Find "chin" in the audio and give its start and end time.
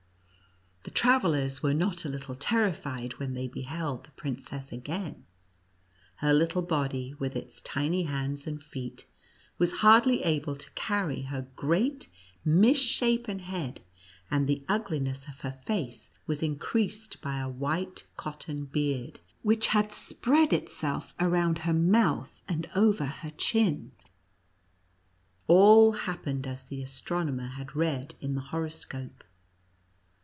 23.29-23.91